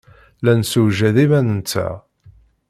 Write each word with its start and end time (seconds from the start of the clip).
La 0.45 0.51
nessewjad 0.59 1.17
iman-nteɣ. 1.23 1.93